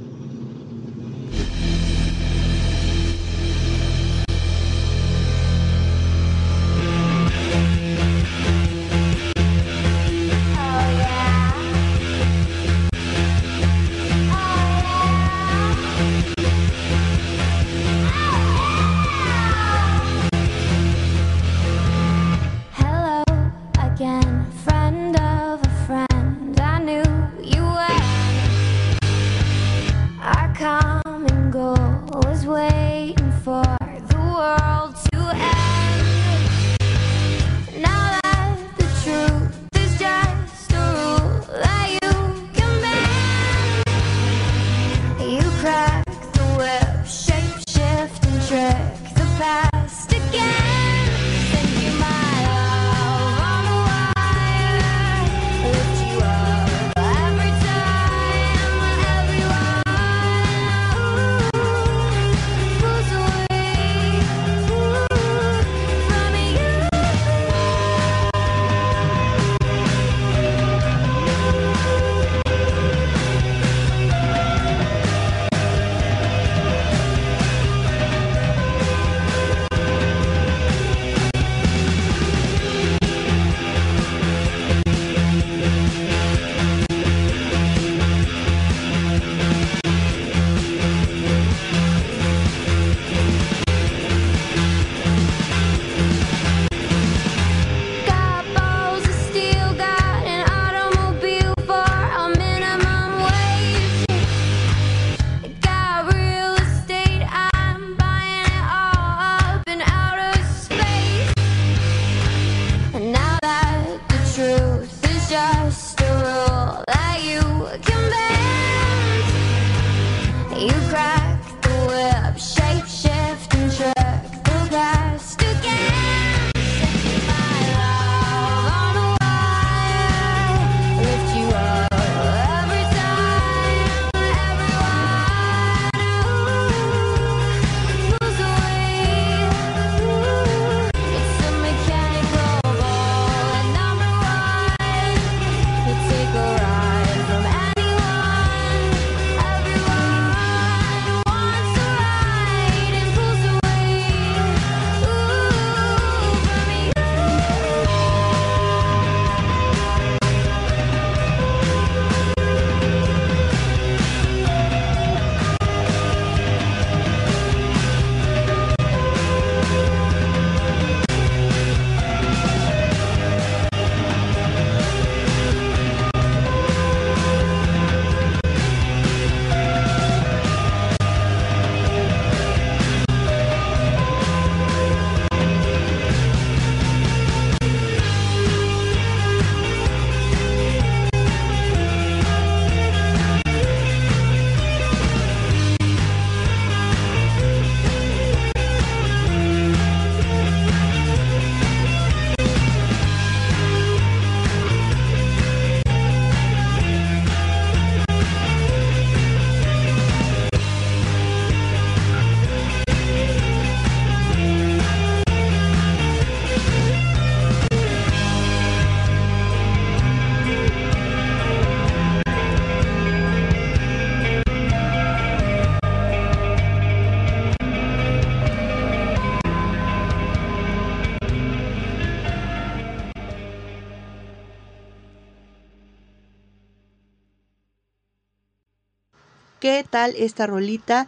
[239.71, 241.07] ¿Qué tal esta rolita?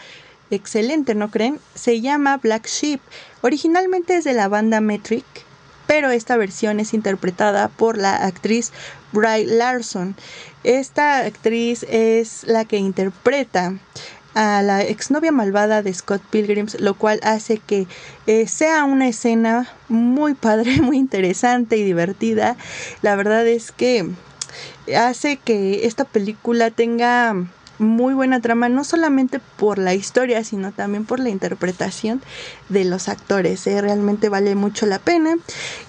[0.52, 1.58] Excelente, ¿no creen?
[1.74, 3.00] Se llama Black Sheep.
[3.40, 5.24] Originalmente es de la banda Metric,
[5.88, 8.70] pero esta versión es interpretada por la actriz
[9.10, 10.14] Bry Larson.
[10.62, 13.74] Esta actriz es la que interpreta
[14.34, 17.88] a la exnovia malvada de Scott Pilgrims, lo cual hace que
[18.28, 22.56] eh, sea una escena muy padre, muy interesante y divertida.
[23.02, 24.08] La verdad es que
[24.96, 27.34] hace que esta película tenga
[27.82, 32.22] muy buena trama, no solamente por la historia, sino también por la interpretación
[32.68, 33.66] de los actores.
[33.66, 33.80] ¿eh?
[33.80, 35.36] Realmente vale mucho la pena.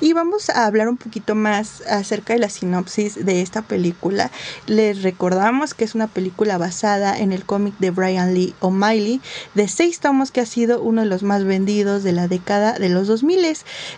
[0.01, 4.31] Y vamos a hablar un poquito más acerca de la sinopsis de esta película.
[4.67, 9.21] Les recordamos que es una película basada en el cómic de Brian Lee O'Malley,
[9.53, 12.89] de seis tomos que ha sido uno de los más vendidos de la década de
[12.89, 13.33] los 2000.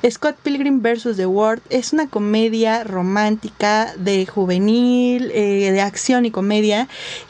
[0.10, 1.18] Scott Pilgrim vs.
[1.18, 6.88] The World es una comedia romántica de juvenil, eh, de acción y comedia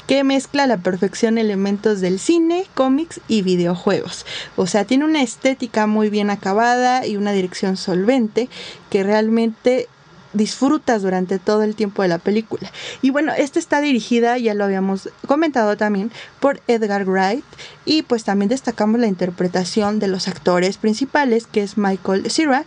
[0.08, 4.26] que mezcla a la perfección elementos del cine, cómics y videojuegos.
[4.56, 8.50] O sea, tiene una estética muy bien acabada y una dirección solvente
[8.90, 9.88] que realmente
[10.36, 12.72] disfrutas durante todo el tiempo de la película.
[13.02, 17.46] Y bueno, esta está dirigida, ya lo habíamos comentado también, por Edgar Wright
[17.86, 22.66] y pues también destacamos la interpretación de los actores principales, que es Michael Cera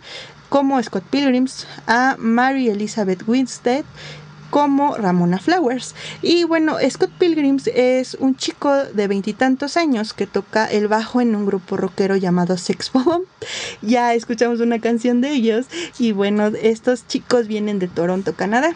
[0.49, 3.85] como Scott Pilgrims, a Mary Elizabeth Winstead
[4.49, 5.95] como Ramona Flowers.
[6.21, 11.35] Y bueno, Scott Pilgrims es un chico de veintitantos años que toca el bajo en
[11.35, 13.25] un grupo rockero llamado Sex Bomb.
[13.81, 18.75] Ya escuchamos una canción de ellos y bueno, estos chicos vienen de Toronto, Canadá.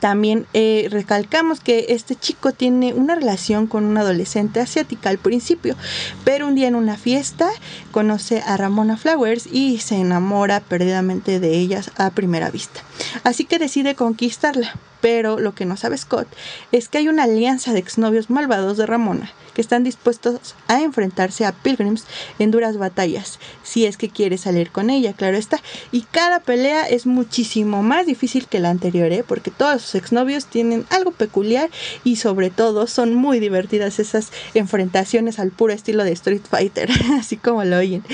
[0.00, 5.76] También eh, recalcamos que este chico tiene una relación con una adolescente asiática al principio,
[6.24, 7.48] pero un día en una fiesta
[7.92, 12.82] conoce a Ramona Flowers y se enamora perdidamente de ellas a primera vista.
[13.24, 16.28] Así que decide conquistarla, pero lo que no sabe Scott
[16.72, 21.46] es que hay una alianza de exnovios malvados de Ramona que están dispuestos a enfrentarse
[21.46, 22.04] a Pilgrims
[22.38, 25.62] en duras batallas, si es que quiere salir con ella, claro está.
[25.92, 29.24] Y cada pelea es muchísimo más difícil que la anterior, ¿eh?
[29.26, 31.70] porque todos sus exnovios tienen algo peculiar
[32.04, 37.38] y sobre todo son muy divertidas esas enfrentaciones al puro estilo de Street Fighter, así
[37.38, 38.04] como lo oyen.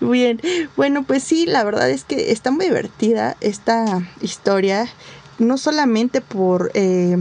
[0.00, 0.40] Bien,
[0.76, 4.88] bueno, pues sí, la verdad es que está muy divertida esta historia
[5.42, 7.18] no solamente por eh,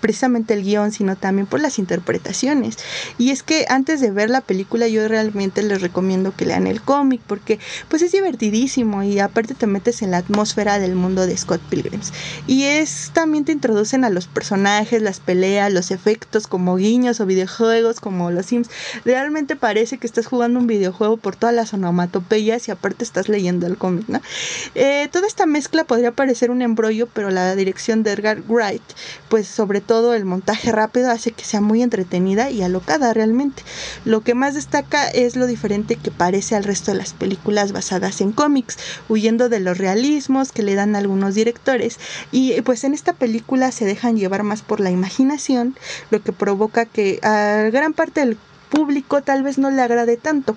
[0.00, 2.76] precisamente el guion, sino también por las interpretaciones.
[3.18, 6.80] Y es que antes de ver la película yo realmente les recomiendo que lean el
[6.80, 7.58] cómic porque
[7.88, 12.12] pues es divertidísimo y aparte te metes en la atmósfera del mundo de Scott Pilgrims.
[12.46, 17.26] Y es también te introducen a los personajes, las peleas, los efectos como guiños o
[17.26, 18.68] videojuegos como los Sims.
[19.04, 23.66] Realmente parece que estás jugando un videojuego por todas las onomatopeyas y aparte estás leyendo
[23.66, 24.20] el cómic, ¿no?
[24.74, 28.82] Eh, toda esta mezcla podría parecer un embrollo, pero la dirección de Edgar Wright,
[29.28, 33.62] pues sobre todo el montaje rápido hace que sea muy entretenida y alocada realmente.
[34.04, 38.20] Lo que más destaca es lo diferente que parece al resto de las películas basadas
[38.20, 38.78] en cómics,
[39.08, 41.98] huyendo de los realismos que le dan algunos directores.
[42.32, 45.76] Y pues en esta película se dejan llevar más por la imaginación,
[46.10, 48.36] lo que provoca que a gran parte del
[48.70, 50.56] público tal vez no le agrade tanto.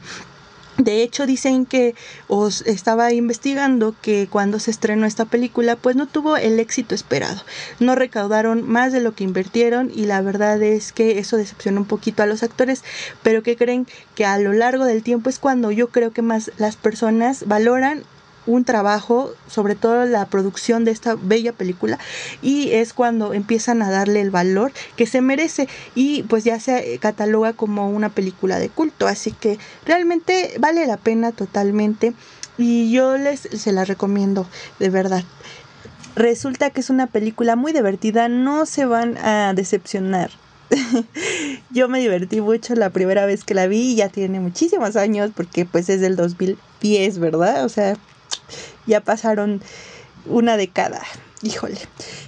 [0.77, 1.95] De hecho, dicen que
[2.27, 7.41] os estaba investigando que cuando se estrenó esta película, pues no tuvo el éxito esperado.
[7.79, 11.87] No recaudaron más de lo que invirtieron y la verdad es que eso decepcionó un
[11.87, 12.83] poquito a los actores,
[13.23, 16.51] pero que creen que a lo largo del tiempo es cuando yo creo que más
[16.57, 18.03] las personas valoran
[18.47, 21.99] un trabajo, sobre todo la producción de esta bella película,
[22.41, 26.97] y es cuando empiezan a darle el valor que se merece y pues ya se
[26.99, 32.13] cataloga como una película de culto, así que realmente vale la pena totalmente
[32.57, 34.47] y yo les se la recomiendo
[34.79, 35.23] de verdad.
[36.15, 40.31] Resulta que es una película muy divertida, no se van a decepcionar.
[41.69, 45.65] Yo me divertí mucho la primera vez que la vi, ya tiene muchísimos años porque
[45.65, 47.63] pues es del 2010, ¿verdad?
[47.65, 47.95] O sea,
[48.87, 49.61] ya pasaron
[50.25, 51.01] una década.
[51.43, 51.77] Híjole.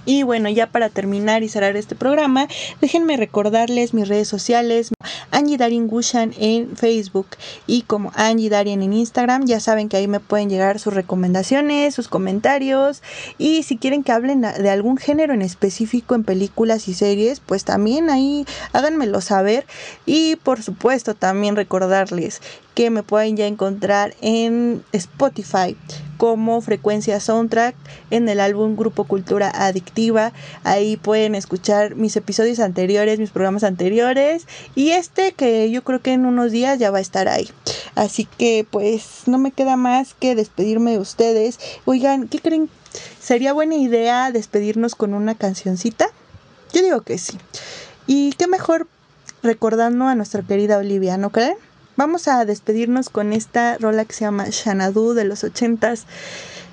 [0.06, 2.46] Y bueno, ya para terminar y cerrar este programa,
[2.80, 4.92] déjenme recordarles mis redes sociales,
[5.32, 7.26] Angie Darien Gushan en Facebook
[7.66, 9.46] y como Angie Darien en Instagram.
[9.46, 13.02] Ya saben que ahí me pueden llegar sus recomendaciones, sus comentarios
[13.36, 17.64] y si quieren que hablen de algún género en específico en películas y series, pues
[17.64, 19.66] también ahí háganmelo saber.
[20.06, 22.40] Y por supuesto también recordarles
[22.76, 25.76] que me pueden ya encontrar en Spotify
[26.20, 27.74] como Frecuencia Soundtrack
[28.10, 30.34] en el álbum Grupo Cultura Adictiva.
[30.64, 36.12] Ahí pueden escuchar mis episodios anteriores, mis programas anteriores y este que yo creo que
[36.12, 37.48] en unos días ya va a estar ahí.
[37.94, 41.58] Así que pues no me queda más que despedirme de ustedes.
[41.86, 42.68] Oigan, ¿qué creen?
[43.18, 46.10] ¿Sería buena idea despedirnos con una cancioncita?
[46.74, 47.38] Yo digo que sí.
[48.06, 48.88] Y qué mejor
[49.42, 51.56] recordando a nuestra querida Olivia, ¿no creen?
[52.00, 56.06] Vamos a despedirnos con esta rola que se llama Xanadu de los ochentas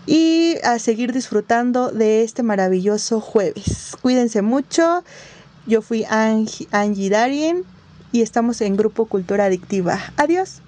[0.06, 3.98] y a seguir disfrutando de este maravilloso jueves.
[4.02, 5.04] Cuídense mucho.
[5.66, 7.66] Yo fui Angie, Angie Darien
[8.14, 10.00] y estamos en Grupo Cultura Adictiva.
[10.16, 10.62] Adiós.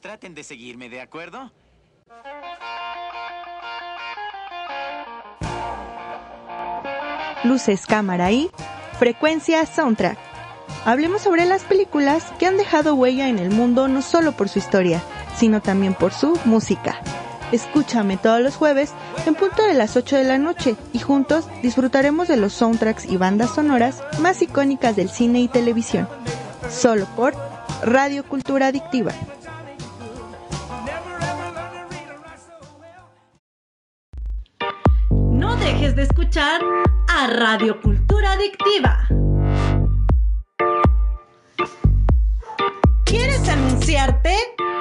[0.00, 1.52] Traten de seguirme, ¿de acuerdo?
[7.44, 8.50] Luces, cámara y
[8.98, 10.18] frecuencia soundtrack.
[10.84, 14.58] Hablemos sobre las películas que han dejado huella en el mundo no solo por su
[14.58, 15.02] historia,
[15.36, 17.00] sino también por su música.
[17.52, 18.92] Escúchame todos los jueves
[19.26, 23.16] en punto de las 8 de la noche y juntos disfrutaremos de los soundtracks y
[23.16, 26.08] bandas sonoras más icónicas del cine y televisión.
[26.70, 27.34] Solo por
[27.82, 29.12] Radio Cultura Adictiva.
[36.36, 39.08] A Radio Cultura Adictiva.
[43.04, 44.36] ¿Quieres anunciarte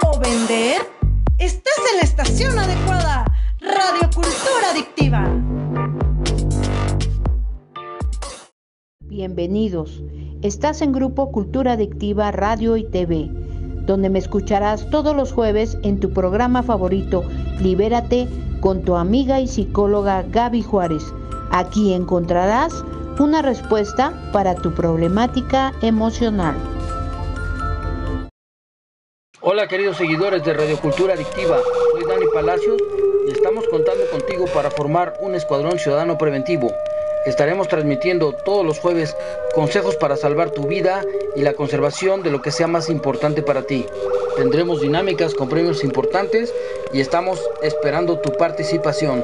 [0.06, 0.82] o vender?
[1.40, 3.26] Estás en la estación adecuada.
[3.62, 5.28] Radio Cultura Adictiva.
[9.00, 10.04] Bienvenidos.
[10.44, 13.28] Estás en Grupo Cultura Adictiva Radio y TV,
[13.88, 17.24] donde me escucharás todos los jueves en tu programa favorito,
[17.60, 18.28] Libérate,
[18.62, 21.12] con tu amiga y psicóloga Gaby Juárez.
[21.52, 22.84] Aquí encontrarás
[23.18, 26.56] una respuesta para tu problemática emocional.
[29.42, 31.58] Hola queridos seguidores de Radio Cultura Adictiva,
[31.92, 32.80] soy Dani Palacios
[33.28, 36.72] y estamos contando contigo para formar un escuadrón ciudadano preventivo.
[37.26, 39.16] Estaremos transmitiendo todos los jueves
[39.56, 41.04] consejos para salvar tu vida
[41.36, 43.86] y la conservación de lo que sea más importante para ti.
[44.38, 46.54] Tendremos dinámicas con premios importantes
[46.94, 49.24] y estamos esperando tu participación.